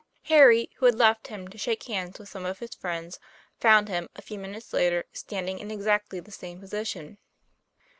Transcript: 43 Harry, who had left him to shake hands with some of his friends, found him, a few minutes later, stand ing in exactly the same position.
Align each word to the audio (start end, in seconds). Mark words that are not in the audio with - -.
43 0.23 0.35
Harry, 0.35 0.69
who 0.77 0.87
had 0.87 0.95
left 0.95 1.27
him 1.27 1.47
to 1.47 1.59
shake 1.59 1.83
hands 1.83 2.17
with 2.17 2.27
some 2.27 2.43
of 2.43 2.57
his 2.57 2.73
friends, 2.73 3.19
found 3.59 3.87
him, 3.87 4.07
a 4.15 4.21
few 4.23 4.39
minutes 4.39 4.73
later, 4.73 5.05
stand 5.13 5.47
ing 5.47 5.59
in 5.59 5.69
exactly 5.69 6.19
the 6.19 6.31
same 6.31 6.59
position. 6.59 7.19